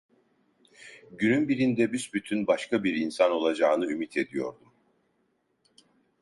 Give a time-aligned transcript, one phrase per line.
[1.11, 4.73] Günün birinde büsbütün başka bir insan olacağını ümit ediyordum.